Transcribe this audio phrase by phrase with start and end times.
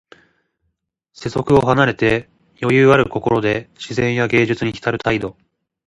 [1.13, 2.27] 世俗を離れて、
[2.59, 5.37] 余裕ある心で自然や芸術にひたる態度。